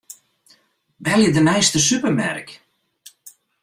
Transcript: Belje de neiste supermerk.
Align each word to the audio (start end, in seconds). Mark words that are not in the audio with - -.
Belje 1.07 1.31
de 1.35 1.43
neiste 1.45 1.79
supermerk. 1.89 2.49